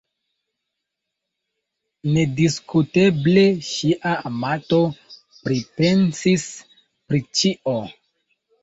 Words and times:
Nediskuteble 2.15 3.45
ŝia 3.69 4.17
amato 4.33 4.83
pripensis 5.45 6.53
pri 6.79 7.29
ĉio. 7.41 7.81